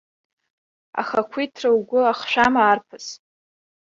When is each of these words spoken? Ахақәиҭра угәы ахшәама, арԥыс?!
Ахақәиҭра 0.99 1.69
угәы 1.77 1.99
ахшәама, 2.11 2.61
арԥыс?! 2.71 3.07